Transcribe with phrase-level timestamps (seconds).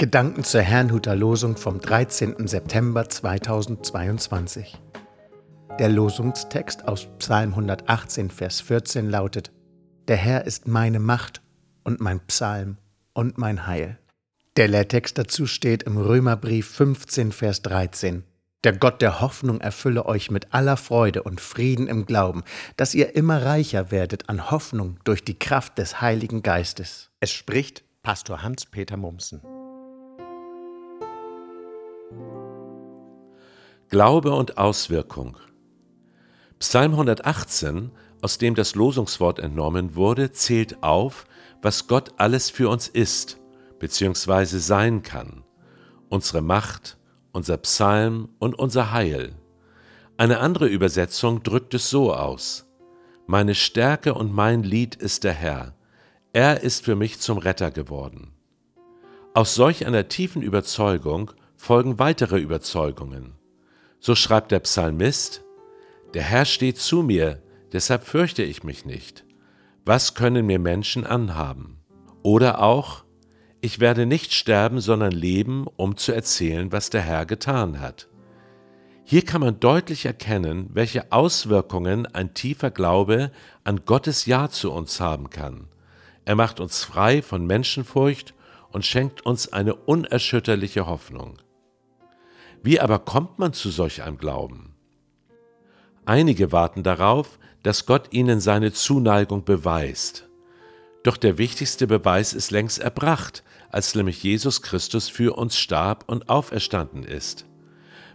[0.00, 2.48] Gedanken zur Herrnhuter Losung vom 13.
[2.48, 4.78] September 2022.
[5.78, 9.52] Der Losungstext aus Psalm 118, Vers 14 lautet:
[10.08, 11.42] Der Herr ist meine Macht
[11.84, 12.78] und mein Psalm
[13.12, 13.98] und mein Heil.
[14.56, 18.24] Der Lehrtext dazu steht im Römerbrief 15, Vers 13.
[18.64, 22.42] Der Gott der Hoffnung erfülle euch mit aller Freude und Frieden im Glauben,
[22.78, 27.10] dass ihr immer reicher werdet an Hoffnung durch die Kraft des Heiligen Geistes.
[27.20, 29.42] Es spricht Pastor Hans-Peter Mumsen.
[33.90, 35.36] Glaube und Auswirkung.
[36.60, 37.90] Psalm 118,
[38.22, 41.26] aus dem das Losungswort entnommen wurde, zählt auf,
[41.60, 43.40] was Gott alles für uns ist
[43.80, 44.44] bzw.
[44.58, 45.42] sein kann.
[46.08, 46.98] Unsere Macht,
[47.32, 49.34] unser Psalm und unser Heil.
[50.16, 52.68] Eine andere Übersetzung drückt es so aus.
[53.26, 55.74] Meine Stärke und mein Lied ist der Herr.
[56.32, 58.30] Er ist für mich zum Retter geworden.
[59.34, 63.39] Aus solch einer tiefen Überzeugung folgen weitere Überzeugungen.
[64.00, 65.44] So schreibt der Psalmist,
[66.14, 69.24] Der Herr steht zu mir, deshalb fürchte ich mich nicht.
[69.84, 71.80] Was können mir Menschen anhaben?
[72.22, 73.04] Oder auch,
[73.60, 78.08] ich werde nicht sterben, sondern leben, um zu erzählen, was der Herr getan hat.
[79.04, 83.32] Hier kann man deutlich erkennen, welche Auswirkungen ein tiefer Glaube
[83.64, 85.68] an Gottes Ja zu uns haben kann.
[86.24, 88.34] Er macht uns frei von Menschenfurcht
[88.70, 91.38] und schenkt uns eine unerschütterliche Hoffnung.
[92.62, 94.74] Wie aber kommt man zu solch einem Glauben?
[96.04, 100.28] Einige warten darauf, dass Gott ihnen seine Zuneigung beweist.
[101.02, 106.28] Doch der wichtigste Beweis ist längst erbracht, als nämlich Jesus Christus für uns starb und
[106.28, 107.46] auferstanden ist.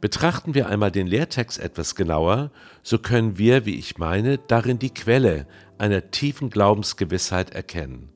[0.00, 2.50] Betrachten wir einmal den Lehrtext etwas genauer,
[2.82, 5.46] so können wir, wie ich meine, darin die Quelle
[5.76, 8.10] einer tiefen Glaubensgewissheit erkennen.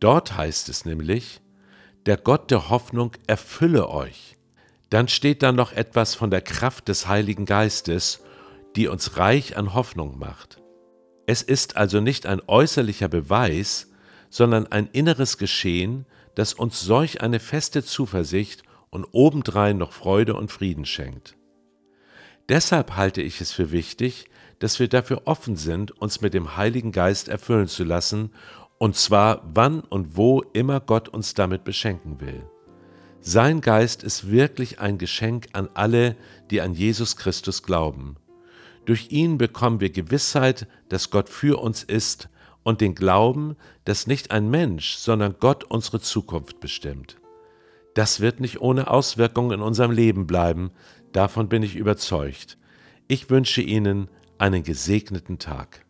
[0.00, 1.40] Dort heißt es nämlich,
[2.06, 4.36] der Gott der Hoffnung erfülle euch.
[4.92, 8.20] Dann steht da noch etwas von der Kraft des Heiligen Geistes,
[8.76, 10.60] die uns reich an Hoffnung macht.
[11.24, 13.90] Es ist also nicht ein äußerlicher Beweis,
[14.28, 16.04] sondern ein inneres Geschehen,
[16.34, 21.38] das uns solch eine feste Zuversicht und obendrein noch Freude und Frieden schenkt.
[22.50, 24.26] Deshalb halte ich es für wichtig,
[24.58, 28.30] dass wir dafür offen sind, uns mit dem Heiligen Geist erfüllen zu lassen,
[28.76, 32.44] und zwar wann und wo immer Gott uns damit beschenken will.
[33.24, 36.16] Sein Geist ist wirklich ein Geschenk an alle,
[36.50, 38.16] die an Jesus Christus glauben.
[38.84, 42.28] Durch ihn bekommen wir Gewissheit, dass Gott für uns ist
[42.64, 47.16] und den Glauben, dass nicht ein Mensch, sondern Gott unsere Zukunft bestimmt.
[47.94, 50.72] Das wird nicht ohne Auswirkungen in unserem Leben bleiben,
[51.12, 52.58] davon bin ich überzeugt.
[53.06, 54.08] Ich wünsche Ihnen
[54.38, 55.86] einen gesegneten Tag.